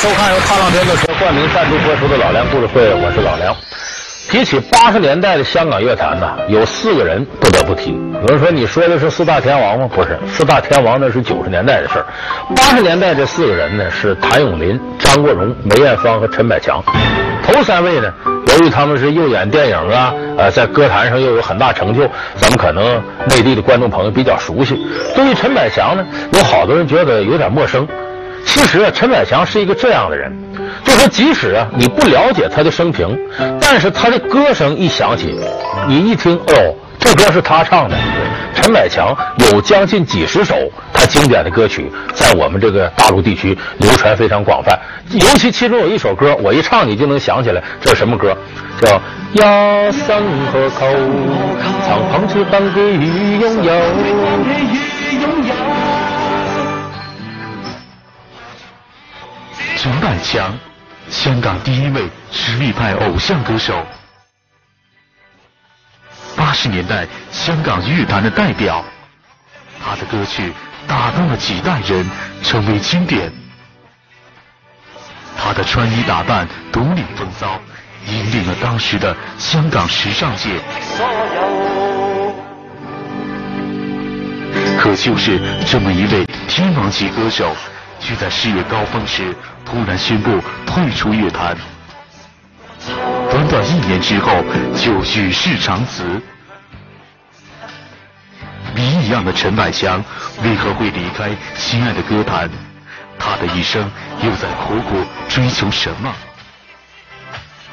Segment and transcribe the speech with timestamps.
[0.00, 3.54] 收看由踏浪电动车冠名赞助播出的《老梁故事会》，我是老梁。
[4.30, 7.92] 提起八十年代的香港乐坛呢，有四个人不得不提。
[8.22, 9.86] 有人说，你说的是四大天王吗？
[9.94, 12.06] 不是，四大天王那是九十年代的事儿。
[12.56, 16.82] 八十年代这四个人呢，是谭咏麟、张国荣、梅艳芳和陈百强。
[17.42, 24.80] 头三位呢，由于他们是又演电影啊，呃，在歌坛上又有很大成就，咱们可能内地的观众朋友比较熟悉。
[25.14, 27.86] 对于陈百强呢，有好多人觉得有点陌生。
[28.44, 30.32] 其实啊，陈百强是一个这样的人，
[30.84, 33.18] 就说即使啊你不了解他的生平，
[33.60, 35.38] 但是他的歌声一响起，
[35.86, 37.96] 你一听哦，这歌是他唱的。
[38.54, 39.16] 陈百强
[39.50, 40.54] 有将近几十首
[40.92, 44.78] 他经典的歌曲，在我们这个大陆地区流传非常广泛。
[45.12, 48.36] 尤其其中有一首歌，我一唱你就能想起来，这是什么歌？
[48.80, 48.92] 叫
[49.40, 50.86] 《呀生河口，
[51.86, 53.72] 长篷翅膀给予拥有》。
[60.22, 60.58] 强，
[61.08, 63.86] 香港第一位实力派偶像歌手，
[66.36, 68.84] 八十年代香港乐坛的代表，
[69.84, 70.52] 他的歌曲
[70.86, 72.08] 打动了几代人，
[72.42, 73.32] 成为经典。
[75.36, 77.58] 他的穿衣打扮独领风骚，
[78.06, 80.60] 引领了当时的香港时尚界。
[84.78, 87.54] 可就是这么一位天王级歌手，
[88.00, 89.34] 却在事业高峰时
[89.64, 91.56] 突然宣布退出乐坛，
[93.30, 94.42] 短短一年之后
[94.74, 96.20] 就与世长辞。
[98.74, 100.02] 谜一样的陈百强
[100.42, 102.48] 为何会离开心爱的歌坛？
[103.18, 103.90] 他的一生
[104.22, 106.14] 又在苦苦追求什么？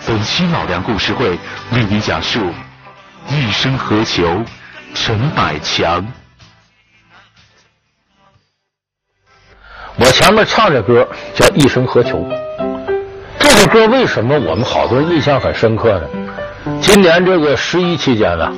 [0.06, 1.30] 本期老梁故事会
[1.72, 2.54] 为你讲述
[3.30, 4.44] 一生何求，
[4.94, 6.06] 陈百强。
[10.00, 12.20] 我前面唱这歌叫《一生何求》，
[13.40, 16.02] 这首歌为什么我们好多人印象很深刻呢？
[16.80, 18.52] 今年这个十一期间呢，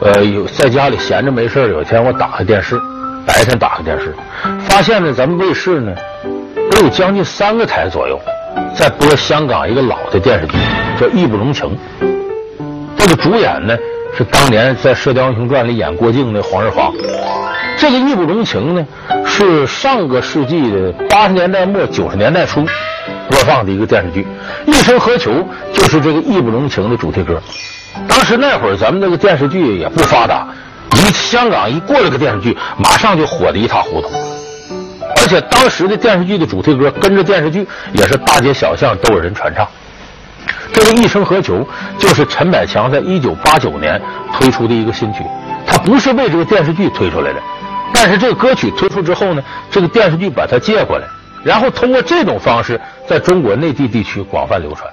[0.00, 2.80] 呃，有在家里闲着没事有一天我打开电视，
[3.26, 4.14] 白天打开电视，
[4.60, 5.92] 发现呢，咱们卫视呢，
[6.70, 8.18] 都有将近三个台左右
[8.74, 10.54] 在播香港一个老的电视剧，
[10.98, 11.76] 叫《义不容情》。
[12.96, 13.76] 这个主演呢
[14.20, 16.92] 是当年在《射雕英雄传》里演郭靖的黄日华。
[17.78, 18.86] 这个《义不容情》呢，
[19.24, 22.62] 是上个世纪的八十年代末九十年代初
[23.30, 24.26] 播放的一个电视剧，
[24.70, 25.30] 《一生何求》
[25.72, 27.40] 就是这个《义不容情》的主题歌。
[28.06, 30.46] 当时那会儿咱们那个电视剧也不发达，
[30.92, 34.10] 一香港一过来个电视剧，马上就火得一塌糊涂。
[35.16, 39.66] 而且当时的电视剧的主题歌跟着电视剧也是大街小巷都有人传唱。
[40.72, 41.64] 这个《一生何求》
[41.98, 44.00] 就是陈百强在一九八九年
[44.32, 45.24] 推出的一个新曲，
[45.66, 47.40] 他不是为这个电视剧推出来的。
[47.92, 51.06] 但是这个歌曲推出之后呢，这个电视剧把它借过来，
[51.42, 54.90] 然后通过这种方式在中国内地地区广泛流传。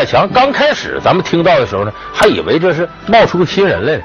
[0.00, 4.02] 陈百强刚开始咱们听到的时候呢，还以为这是冒出个新人来了。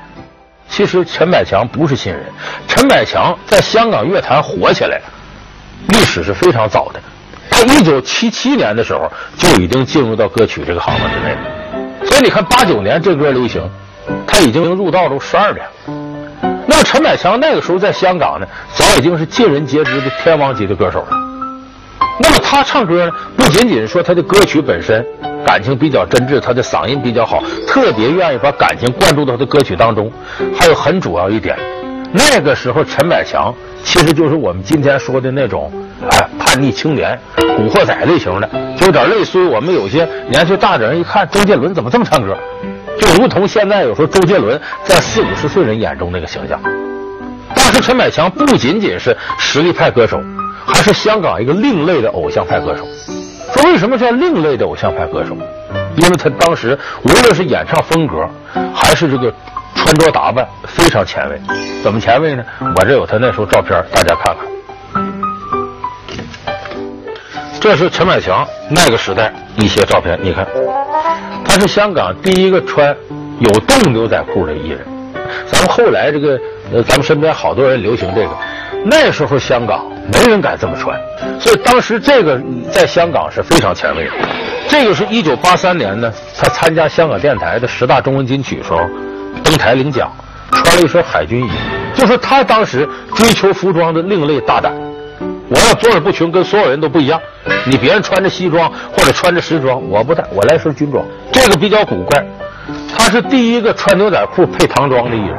[0.68, 2.22] 其实陈百强不是新人，
[2.68, 5.00] 陈百强在香港乐坛火起来，
[5.88, 7.00] 历史是非常早的。
[7.50, 12.06] 他一九七七年的时候就已经进入到歌曲这个行当之内了。
[12.06, 13.62] 所以你看八九年这歌流行，
[14.28, 15.66] 他已经入道都十二年。
[16.68, 21.08] 那么陈百强那个时候在香港呢，早已经是尽人皆知的天王级的歌手了。
[22.20, 25.06] 那么他唱歌呢，不仅仅说他的歌曲本身。
[25.46, 30.12] 感情比较真挚，他的嗓音比较好，特别愿意把感情灌注到他的歌曲当中。
[30.58, 31.56] 还有很主要一点，
[32.12, 33.54] 那个时候陈百强
[33.84, 35.72] 其实就是我们今天说的那种
[36.10, 42.36] 哎叛逆青年、古惑仔类型的，就有点类似于我们有些年纪大的人一看周杰伦怎么这么唱歌，
[43.00, 46.60] 就如同现在有时候周杰伦在四五十岁人眼中那个形象。
[47.54, 50.20] 当时陈百强不仅仅是实力派歌手，
[50.66, 52.86] 还是香港一个另类的偶像派歌手。
[53.56, 55.34] 说为什么叫另类的偶像派歌手？
[55.96, 58.28] 因为他当时无论是演唱风格，
[58.74, 59.34] 还是这个
[59.76, 61.40] 穿着打扮，非常前卫。
[61.82, 62.44] 怎么前卫呢？
[62.60, 64.46] 我这有他那时候照片，大家看看。
[67.62, 70.46] 这是陈百强那个时代一些照片，你看，
[71.46, 72.94] 他是香港第一个穿
[73.40, 74.86] 有洞牛仔裤的艺人。
[75.48, 76.38] 咱们后来这个，
[76.84, 78.32] 咱们身边好多人流行这个，
[78.84, 81.00] 那时候香港没人敢这么穿，
[81.40, 82.40] 所以当时这个
[82.72, 84.12] 在香港是非常前卫的。
[84.68, 88.80] 这个是一九八三年呢，他参加香港电台的十大中文金曲时候
[89.44, 90.12] 登台领奖，
[90.52, 91.50] 穿了一身海军衣，
[91.96, 94.74] 就是他当时追求服装的另类大胆。
[95.48, 97.20] 我要卓尔不群，跟所有人都不一样。
[97.66, 101.06] 你别人穿着西装或者穿着时装，我不带，我来身军装。
[101.32, 102.26] 这个比较古怪。
[102.98, 105.38] 他是第一个穿牛仔裤配唐装的艺人，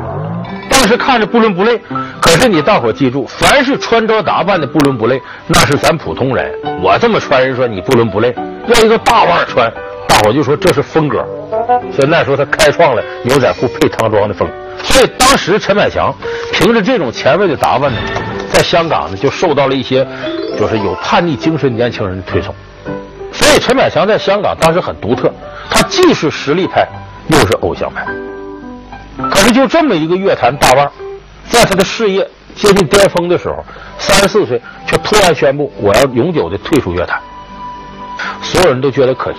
[0.77, 1.81] 当时看着不伦不类。
[2.21, 6.53] 可是你大伙记住，凡是穿着打扮的不伦不类，那是咱普通人。
[6.83, 8.35] 我这么穿，人说你不伦不类。
[8.67, 9.73] 要一个大腕穿，
[10.07, 11.25] 大伙就说这是风格。
[11.91, 14.47] 所以那时候他开创了牛仔裤配唐装的风。
[14.83, 16.15] 所以当时陈百强
[16.53, 17.99] 凭着这种前卫的打扮呢，
[18.53, 20.07] 在香港呢就受到了一些
[20.59, 22.55] 就是有叛逆精神年轻人的推崇。
[23.33, 25.33] 所以陈百强在香港当时很独特，
[25.71, 26.87] 他既是实力派。
[27.29, 28.07] 又是偶像派，
[29.31, 30.91] 可是就这么一个乐坛大腕，
[31.49, 33.65] 在他的事业接近巅峰的时候，
[33.99, 37.21] 三十四岁却突然宣布我要永久的退出乐坛，
[38.43, 39.39] 所有人都觉得可惜。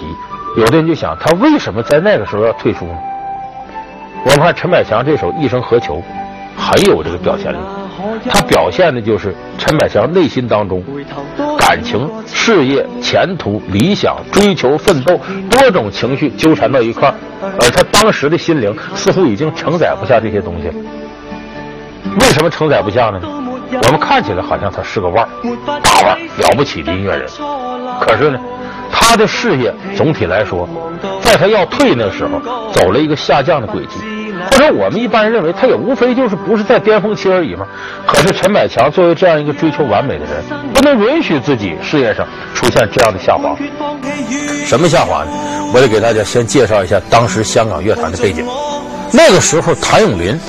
[0.55, 2.97] 有的人就想，他为什么在那个时候要退出呢？
[4.23, 5.95] 我们看陈百强这首《一生何求》，
[6.57, 7.57] 很有这个表现力。
[8.29, 10.83] 他表现的就是陈百强内心当中
[11.57, 17.15] 感情、事业、前途、理想、追求、奋斗多种情绪纠缠到一块儿，
[17.59, 20.73] 而他当时的心灵似乎已经承载不下这些东西了。
[22.19, 23.19] 为什么承载不下呢？
[23.69, 25.29] 我们看起来好像他是个腕儿，
[25.83, 27.27] 大腕儿，了不起的音乐人，
[27.99, 28.39] 可是呢，
[28.89, 30.67] 他的事业总体来说，
[31.21, 32.39] 在他要退那时候，
[32.71, 33.99] 走了一个下降的轨迹。
[34.51, 37.65] 或者我们一般认为，他也无非就是不是在巅峰期而已嘛。
[38.05, 43.55] 可是陈百强作为这样一个追求完美的人，不能允许自己事业上出现这样的下滑。
[44.65, 45.31] 什么下滑呢？
[45.73, 48.45] 我得给大家先介绍一下当时香港乐坛的背景。
[49.11, 50.39] 那个时候，谭咏麟，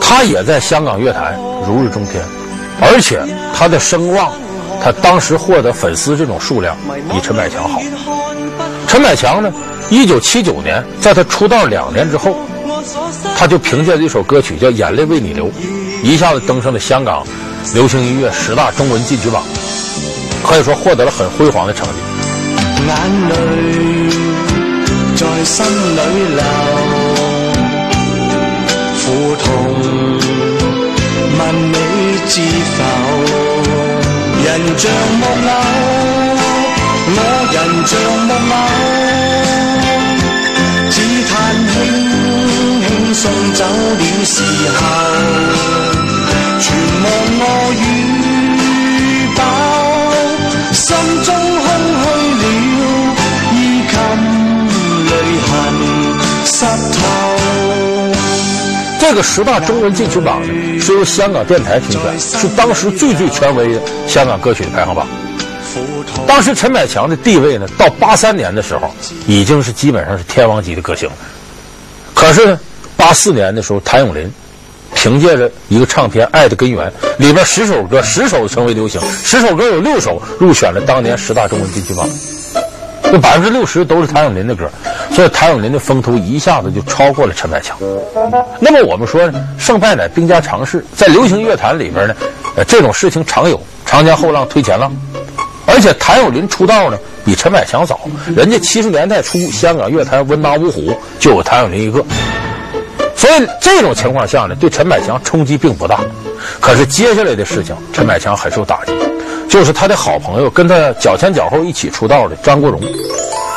[0.00, 1.34] 他也在香港乐坛
[1.66, 2.22] 如日中天，
[2.80, 3.20] 而且
[3.54, 4.32] 他的声望，
[4.82, 6.76] 他当时获得粉丝这种数量
[7.10, 7.80] 比陈百强好。
[8.86, 9.52] 陈百强呢，
[9.90, 12.36] 一九七九年，在他出道两年之后。
[13.36, 15.46] 他就凭借这首歌曲叫《眼泪为你流》，
[16.02, 17.26] 一下子登上了香港
[17.74, 19.42] 流行音乐十大中文进曲榜，
[20.44, 21.94] 可以说获得了很辉煌的成绩。
[22.86, 22.94] 眼
[23.28, 23.34] 泪
[25.16, 26.00] 在心里
[26.34, 26.42] 流，
[29.02, 29.04] 苦
[29.42, 29.46] 痛
[31.38, 31.40] 问
[31.72, 31.74] 你
[32.28, 32.40] 知
[32.76, 32.82] 否？
[34.44, 34.48] 人
[34.78, 34.84] 像
[35.18, 35.50] 木偶，
[37.08, 37.18] 我
[37.52, 37.56] 人
[37.86, 37.92] 像
[38.26, 38.54] 木偶，
[43.66, 44.78] 走的时候，
[46.60, 46.66] 全
[47.02, 47.04] 忘
[47.40, 47.42] 我
[47.82, 47.84] 与
[49.34, 49.40] 饱，
[50.72, 50.86] 心
[51.24, 51.28] 中
[51.62, 51.66] 空
[52.38, 52.42] 虚
[52.78, 52.82] 了，
[53.52, 53.54] 衣
[53.90, 53.94] 襟
[55.06, 55.10] 泪
[55.42, 55.50] 痕
[56.46, 56.54] 湿
[56.94, 56.96] 透。
[59.00, 60.48] 这个十大中文金曲榜呢，
[60.80, 65.04] 是由香港电台评选，是当时最最权威的香港歌曲的排行榜。
[66.26, 68.94] 当时陈百强的地位呢，到八三年的时候，
[69.26, 71.14] 已经是基本上是天王级的歌星了。
[72.14, 72.60] 可是呢。
[72.96, 74.30] 八四年的时候，谭咏麟
[74.94, 76.88] 凭借着一个唱片《爱的根源》
[77.18, 82.08] 里边十首歌，十首成为流行，十首歌有六首入选了当年十大中文金曲榜，
[83.12, 84.68] 有百分之六十都是谭咏麟的歌，
[85.12, 87.76] 所以谭咏麟的风头一下子就超过了陈百强。
[88.58, 92.14] 那么我们说呢，胜败乃兵家常事，在流行乐坛里边呢，
[92.66, 94.90] 这种事情常有，长江后浪推前浪，
[95.66, 98.00] 而且谭咏麟出道呢比陈百强早，
[98.34, 102.02] 人家七十年代初香港乐坛文拿五虎就有谭咏麟一个。
[103.26, 106.00] 所以这种情况下呢，对陈百强冲击并不大。
[106.60, 108.92] 可是接下来的事情，陈百强很受打击，
[109.48, 112.80] 就是他的好朋友跟他脚前脚后一起出道的张国荣。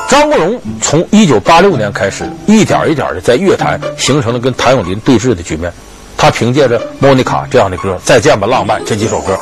[0.09, 5.71] 张国荣从一九八六年开始，一点一点的在乐坛形成了跟谭咏麟对峙的局面。
[6.17, 9.37] 他凭借着《莫妮卡》这样的歌，《再见吧，浪漫》这几首歌，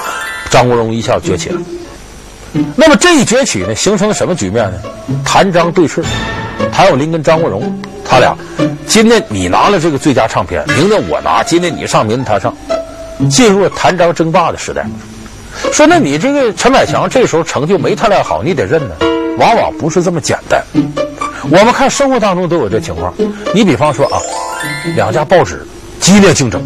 [0.50, 1.62] 张国荣一下崛起了。
[2.76, 4.80] 那么这一崛起呢，形成了什么局面呢？
[5.24, 6.04] 谭张对峙，
[6.72, 7.80] 谭咏麟跟张国荣。
[8.10, 8.36] 他俩，
[8.88, 12.56] 今天你拿了这个最佳唱片，明天我拿，今天你上，明天他上，
[13.30, 14.86] 进入了谭张争霸的时代。
[15.74, 18.96] 说那你这个陈百强这时候成就没他俩好，你得认呢。
[19.38, 20.64] 往往不是这么简单。
[21.50, 23.14] 我们看生活当中都有这情况。
[23.54, 24.20] 你比方说啊，
[24.96, 25.66] 两家报纸
[26.00, 26.66] 激烈竞争，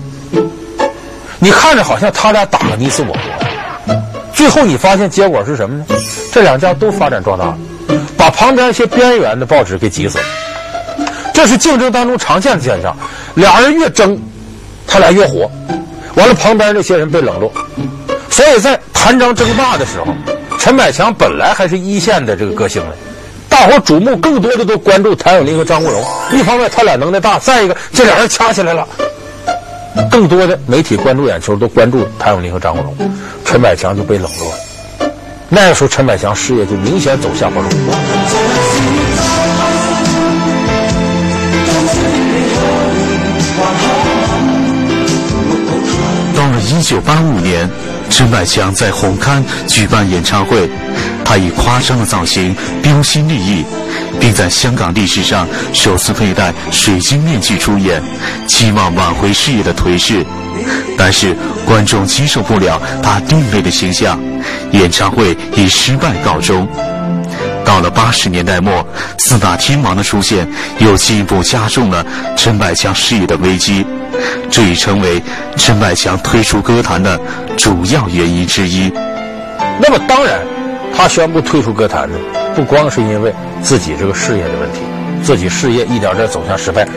[1.39, 3.40] 你看着好像他俩打个你死我活，
[4.33, 5.85] 最后你发现结果是什么呢？
[6.31, 7.57] 这两家都发展壮大了，
[8.17, 10.23] 把旁边一些边缘的报纸给挤死了。
[11.33, 12.95] 这是竞争当中常见的现象，
[13.35, 14.17] 俩人越争，
[14.87, 15.49] 他俩越火，
[16.15, 17.51] 完了旁边那些人被冷落，
[18.29, 20.13] 所以在谭张争霸的时候，
[20.59, 22.91] 陈百强本来还是一线的这个歌星呢，
[23.49, 26.03] 大伙瞩目更多的都关注谭咏麟和张国荣。
[26.31, 28.87] 一方面他俩能耐大，再一个这俩人掐起来了，
[30.09, 32.95] 更多的媒体关注眼球都关注谭咏麟和张国荣，
[33.45, 34.53] 陈百强就被冷落。
[35.49, 37.67] 那个时候陈百强事业就明显走下坡路。
[46.35, 47.69] 到了一九八五年，
[48.09, 50.69] 陈百强在红磡举办演唱会，
[51.25, 53.65] 他以夸张的造型标新立异，
[54.19, 58.01] 并在香港历史上首次佩戴水晶面具出演，
[58.47, 60.25] 期望挽回事业的颓势。
[60.97, 64.19] 但是观众接受不了他另类的形象，
[64.71, 66.67] 演唱会以失败告终。
[67.63, 68.85] 到了八十年代末，
[69.17, 70.47] 四大天王的出现
[70.79, 72.05] 又进一步加重了
[72.35, 73.85] 陈百强事业的危机，
[74.49, 75.21] 这已成为
[75.55, 77.19] 陈百强退出歌坛的
[77.55, 78.91] 主要原因之一。
[79.79, 80.39] 那么当然，
[80.95, 82.17] 他宣布退出歌坛呢，
[82.55, 84.79] 不光是因为自己这个事业的问题，
[85.23, 86.87] 自己事业一点点走向失败，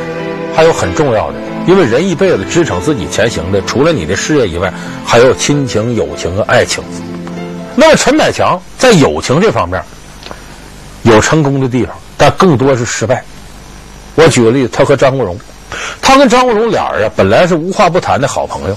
[0.54, 1.34] 还有很重要的，
[1.66, 4.73] 因为人一辈子支撑自己前行的，除了你的事业以外，
[5.04, 6.82] 还有亲情、友情和爱情。
[7.76, 9.82] 那么陈百强在友情这方面。
[11.02, 13.23] 有成功的地方，但更多是失败。
[14.14, 15.38] 我举个例子，他和张国荣，
[16.00, 18.76] 他跟张国荣俩人啊，本来是无话不谈的好朋友。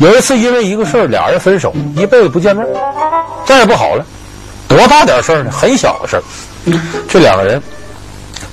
[0.00, 2.66] 有一次因为一个事儿，俩人分手，一辈子不见面，
[3.46, 4.04] 再也不好了。
[4.76, 5.50] 多大点事儿呢？
[5.50, 6.22] 很小的事儿。
[7.08, 7.60] 这两个人，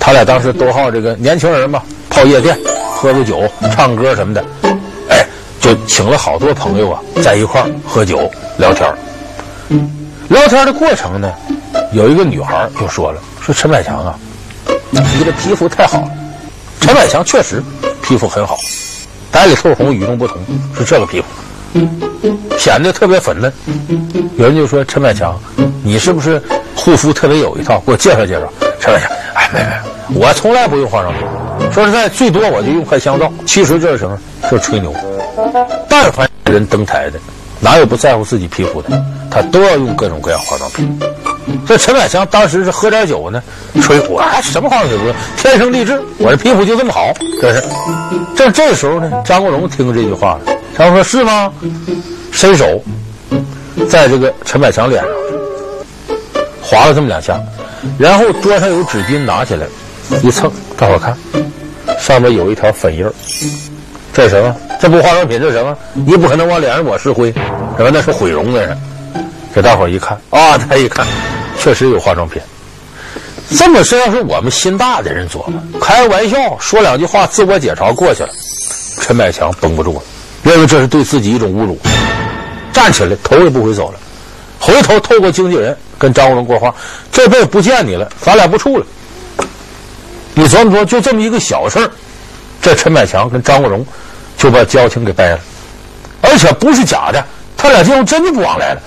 [0.00, 2.58] 他俩当时都好这个年轻人嘛，泡夜店，
[2.90, 4.44] 喝个酒，唱歌什么的。
[5.08, 5.24] 哎，
[5.60, 8.92] 就请了好多朋友啊，在一块儿喝酒聊天。
[10.28, 11.32] 聊天的过程呢，
[11.92, 14.18] 有一个女孩就说了：“说陈百强啊，
[14.90, 16.10] 你的皮肤太好了。”
[16.80, 17.62] 陈百强确实
[18.02, 18.56] 皮肤很好，
[19.30, 20.36] 白里透红，与众不同，
[20.76, 22.07] 是这个皮肤，
[22.58, 23.52] 显得特别粉嫩。
[24.36, 25.38] 有人就说：“陈百强，
[25.82, 26.42] 你是不是
[26.74, 27.80] 护肤特别有一套？
[27.86, 31.22] 给我介绍介绍。”陈百强：“哎，没没，我从来不用化妆品。
[31.72, 33.32] 说实在，最多我就用块香皂。
[33.46, 34.18] 其实这是什么？
[34.42, 34.94] 这是吹牛。
[35.88, 37.18] 但凡人登台的。”
[37.60, 39.04] 哪有不在乎自己皮肤的？
[39.28, 40.96] 他都要用各种各样化妆品。
[41.66, 43.42] 这陈百强当时是喝点酒呢，
[43.82, 47.12] 吹我什么化妆品不用，天生丽质，我这皮肤就这么好。
[47.42, 47.64] 这是，
[48.36, 51.52] 这这时候呢，张国荣听这句话了，张国荣说是吗？
[52.30, 52.80] 伸手
[53.90, 55.10] 在这个陈百强脸上
[56.62, 57.36] 划了这么两下，
[57.98, 59.66] 然后桌上有纸巾，拿起来
[60.22, 61.16] 一蹭，大伙看，
[61.98, 63.04] 上面有一条粉印。
[64.12, 64.54] 这是什么？
[64.80, 65.76] 这不化妆品，这什么？
[65.94, 67.32] 你不可能往脸上抹石灰，
[67.76, 67.90] 什么？
[67.92, 68.78] 那是毁容的人。
[69.52, 71.04] 这大伙一看啊，他一看，
[71.58, 72.40] 确实有化妆品。
[73.56, 78.28] 这么说，要是我们心大的人琢磨，开玩笑说两句话，自我解嘲过去了。
[79.00, 80.02] 陈百强绷不住了，
[80.42, 81.78] 认为这是对自己一种侮辱，
[82.72, 83.98] 站起来头也不回走了，
[84.58, 86.74] 回头透过经纪人跟张国荣过话：
[87.12, 88.86] 这辈子不见你了，咱俩不处了。
[90.34, 91.90] 你琢磨琢磨，就这么一个小事儿，
[92.62, 93.84] 这陈百强跟张国荣。
[94.38, 95.40] 就把交情给掰了，
[96.20, 97.20] 而且不是假的，
[97.56, 98.80] 他俩今后真的不往来了。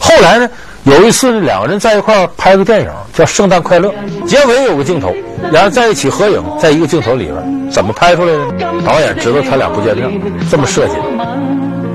[0.00, 0.50] 后来呢，
[0.82, 3.88] 有一次两个人在一块儿拍个电影，叫《圣诞快乐》，
[4.26, 5.14] 结尾有个镜头，
[5.52, 7.36] 两人在一起合影，在一个镜头里边，
[7.70, 8.82] 怎么拍出来的？
[8.84, 10.20] 导演知道他俩不见面，
[10.50, 11.02] 这么设计的，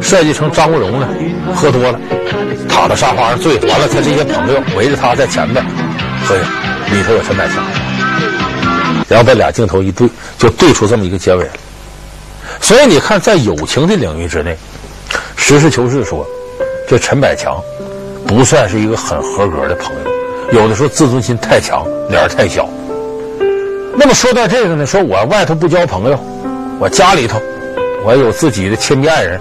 [0.01, 1.07] 设计成张国荣呢
[1.55, 1.99] 喝多了，
[2.69, 5.63] 躺在沙发上醉，完了他这些朋友围着他在前面
[6.25, 6.41] 合影，
[6.97, 7.63] 里头有陈百强，
[9.09, 11.49] 然后把俩镜头一对，就对出这么一个结尾。
[12.61, 14.55] 所以你看，在友情的领域之内，
[15.35, 16.25] 实事求是说，
[16.87, 17.59] 这陈百强
[18.27, 20.61] 不算是一个很合格的朋友。
[20.61, 22.69] 有的时候自尊心太强，脸太小。
[23.95, 26.19] 那么说到这个呢，说我外头不交朋友，
[26.79, 27.39] 我家里头
[28.03, 29.39] 我有自己的亲密爱人，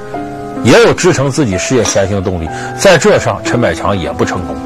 [0.63, 2.49] 也有支撑自己事业前行的动力。
[2.79, 4.57] 在这上，陈百强也不成功。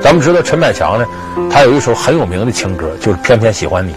[0.00, 1.06] 咱们知道陈百强呢，
[1.50, 3.92] 他有一首很有名的情歌，就是《偏偏喜欢你》。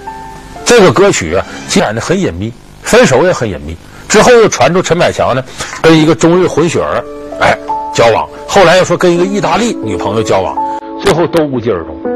[0.65, 2.53] 这个歌曲啊，显得很隐秘。
[2.83, 3.75] 分手也很隐秘，
[4.07, 5.43] 之后又传出陈百强呢
[5.81, 7.03] 跟一个中日混血儿
[7.39, 7.57] 哎
[7.95, 10.55] 交往，后来又说跟一个意大利女朋友交往，
[11.01, 12.14] 最后都无疾而终。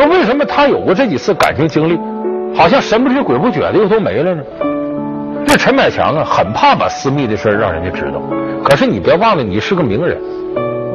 [0.00, 2.00] 说为什么他有过这几次感情经历，
[2.56, 4.42] 好像神不知鬼不觉的又都没了呢？
[5.46, 8.22] 这陈百强啊，很怕把私密的事让人家知道。
[8.64, 10.16] 可是你别忘了，你是个名人，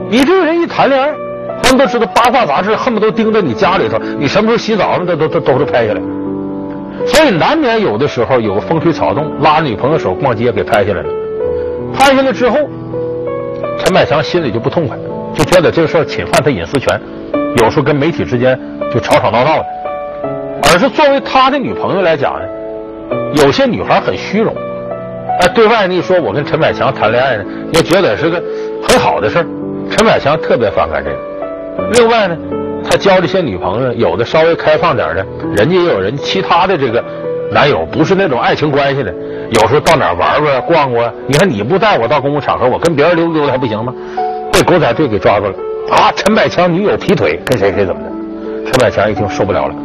[0.10, 1.14] 你这个人一谈恋爱，
[1.62, 6.02] 他们都知道八卦杂志恨不得盯着你家里头，你什么时候洗澡了，都都都都是拍下来。
[7.06, 11.10] 所以难免有的时候有个风吹草动，拉着女朋友手逛街给拍下来了。
[11.94, 12.58] 拍下来之后，
[13.78, 14.98] 陈百强心里就不痛快，
[15.36, 17.00] 就觉得这个事儿侵犯他隐私权，
[17.58, 18.58] 有时候跟媒体之间
[18.92, 19.66] 就吵吵闹闹的。
[20.64, 22.48] 而是作为他的女朋友来讲呢，
[23.44, 24.54] 有些女孩很虚荣，
[25.42, 28.42] 哎，对外你说我跟陈百强谈恋爱呢，也觉得是个
[28.82, 29.46] 很好的事儿。
[29.92, 31.18] 陈百强特别反感这个。
[31.92, 32.36] 另外呢，
[32.90, 35.26] 他交这些女朋友，有的稍微开放点的，
[35.56, 37.04] 人家也有人其他的这个
[37.52, 39.14] 男友，不是那种爱情关系的。
[39.52, 43.94] 有时候到哪儿玩玩逛逛，你看你不带我到公共场合，我跟别人溜达溜达还不行吗？
[44.56, 45.54] 被狗仔队给抓住了
[45.92, 46.10] 啊！
[46.16, 48.72] 陈百强女友劈腿，跟谁谁怎么的？
[48.72, 49.76] 陈百强一听受不了了，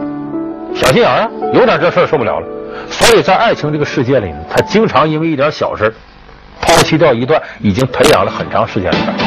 [0.76, 2.46] 小心眼啊，有点这事受不了了。
[2.88, 5.92] 所以在爱情这个世界里，他经常因为一点小事
[6.60, 9.26] 抛弃掉一段已经培养了很长时间的感情。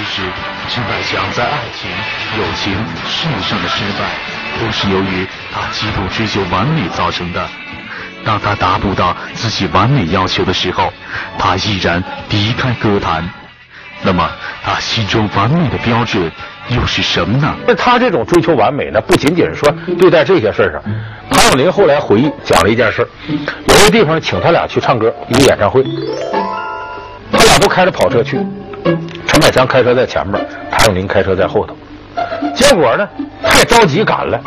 [0.00, 0.22] 其实，
[0.70, 1.90] 陈百强在爱情、
[2.38, 2.72] 友情、
[3.06, 4.08] 事业上的失败，
[4.58, 7.46] 都是由于他极度追求完美造成的。
[8.24, 10.90] 当他达不到自己完美要求的时候，
[11.38, 13.28] 他毅然离开歌坛。
[14.00, 14.26] 那么，
[14.64, 16.32] 他心中完美的标准
[16.70, 17.54] 又是什么呢？
[17.66, 20.82] 那他这种追求完美呢，不仅仅是说对待这些事上。
[21.30, 25.84] 谭咏麟后来回忆讲了一件事，有个地方请他俩去唱歌，一个演唱会，
[27.30, 28.40] 他俩都开着跑车去，
[29.30, 31.76] 陈百强开车在前面，谭咏麟开车在后头。
[32.52, 33.08] 结果呢，
[33.44, 34.40] 太着急赶了，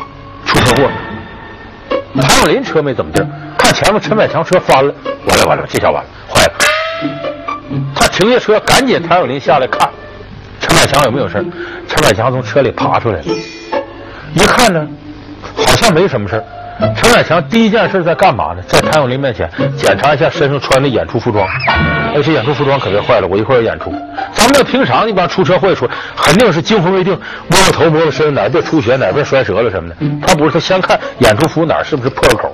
[0.46, 2.22] 出车祸了。
[2.22, 3.26] 谭咏麟车没怎么地，
[3.58, 4.94] 看前面陈百强车翻了，
[5.26, 6.54] 完了完了，这下完了，坏了。
[7.96, 9.90] 他停下车，赶紧谭咏麟下来看
[10.60, 11.42] 陈百强有没有事。
[11.88, 13.26] 陈百强从车里爬出来了，
[14.34, 14.86] 一看呢，
[15.56, 16.44] 好像没什么事。
[16.96, 18.62] 陈百强第一件事在干嘛呢？
[18.68, 21.48] 在谭咏麟面前检查一下身上穿的演出服装。
[21.68, 23.90] 哎，这演出服装可别坏了，我一会儿要演出。
[24.34, 25.88] 咱们这平常一般出车祸出，
[26.18, 29.96] 肯定是惊魂未定，摸摸头摸摸身，哪边出血，哪边摔折了什么的。
[30.28, 32.54] 他不是，他先看演出服哪是不是破了口。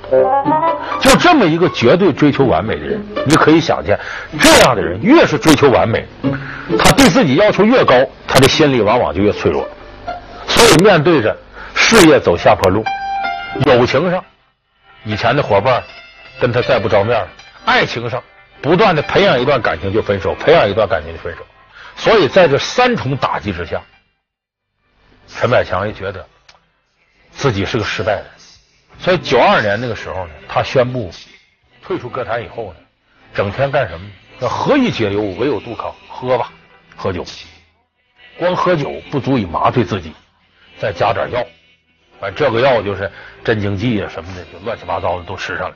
[1.00, 3.98] 就这么一个绝对追求完美的人，你可以想见，
[4.38, 6.06] 这样的人越是追求完美，
[6.78, 7.94] 他对自己要求越高，
[8.28, 9.68] 他的心理往往就越脆弱。
[10.46, 11.36] 所以面对着
[11.74, 12.84] 事业走下坡路。
[13.64, 14.24] 友情上，
[15.04, 15.82] 以前的伙伴
[16.40, 17.26] 跟他再不着面；
[17.64, 18.22] 爱情上，
[18.62, 21.44] 不断的培养一段感情就分手，培养一段感情就分手。
[21.96, 23.82] 所以在这三重打击之下，
[25.26, 26.26] 陈百强也觉得
[27.32, 28.26] 自己是个失败的。
[28.98, 31.10] 所以九二年那个时候呢，他宣布
[31.82, 32.78] 退出歌坛以后呢，
[33.34, 34.12] 整天干什么呢？
[34.40, 36.52] 要何以解忧，唯有杜康，喝吧，
[36.96, 37.24] 喝酒。
[38.38, 40.14] 光喝酒不足以麻醉自己，
[40.78, 41.44] 再加点药。
[42.20, 43.10] 反正这个药就是
[43.42, 45.74] 镇静剂啊什么的，就乱七八糟的都吃上了。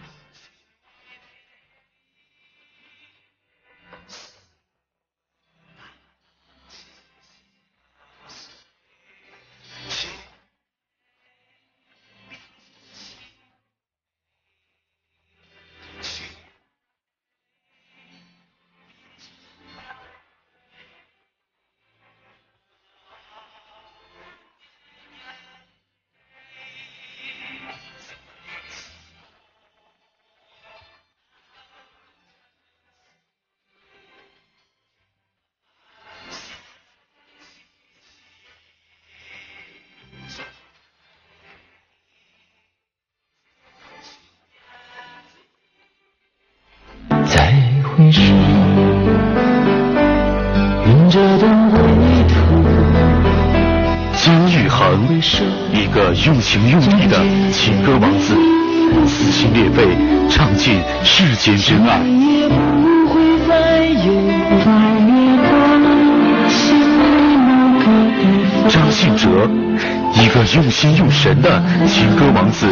[56.25, 57.19] 用情用义的
[57.53, 58.35] 情歌王子，
[59.07, 59.85] 撕心裂肺
[60.31, 62.01] 唱尽世间真爱。
[68.71, 69.29] 张信哲，
[70.15, 72.67] 一个用心用神的情歌王子，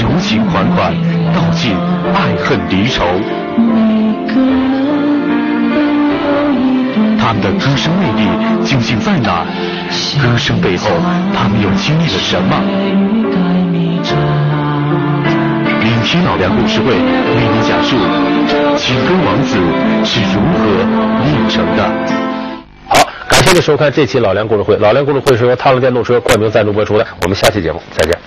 [0.00, 0.92] 柔情款款
[1.32, 1.72] 道尽
[2.12, 3.04] 爱恨离愁。
[7.16, 8.28] 他们的歌声魅力
[8.64, 9.46] 究竟在哪？
[10.20, 10.88] 歌声背后，
[11.34, 12.56] 他们又经历了什么？
[15.80, 17.96] 聆听老梁故事会为你讲述
[18.76, 19.58] 情歌王子
[20.04, 20.64] 是如何
[21.24, 21.82] 炼成的。
[22.88, 24.76] 好，感谢您收看这期老梁故事会。
[24.76, 27.06] 老梁故事会是由踏浪电动车冠名赞助播出的。
[27.22, 28.18] 我们下期节目再见。